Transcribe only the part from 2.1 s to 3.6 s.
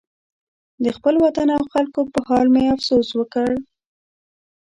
په حال مې افسوس وکړ.